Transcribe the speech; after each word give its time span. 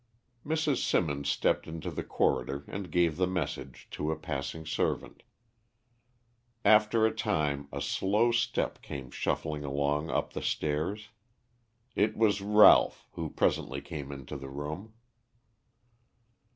Mrs. 0.43 0.77
Symonds 0.77 1.29
stepped 1.29 1.67
into 1.67 1.91
the 1.91 2.01
corridor 2.03 2.65
and 2.67 2.89
gave 2.91 3.17
the 3.17 3.27
message 3.27 3.87
to 3.91 4.09
a 4.11 4.15
passing 4.15 4.65
servant. 4.65 5.21
After 6.65 7.05
a 7.05 7.13
time 7.13 7.67
a 7.71 7.83
slow 7.83 8.31
step 8.31 8.81
came 8.81 9.11
shuffling 9.11 9.63
along 9.63 10.09
up 10.09 10.33
the 10.33 10.41
stairs. 10.41 11.09
It 11.95 12.17
was 12.17 12.41
Ralph, 12.41 13.05
who 13.11 13.29
presently 13.29 13.79
came 13.79 14.11
into 14.11 14.37
the 14.37 14.49
room. 14.49 14.93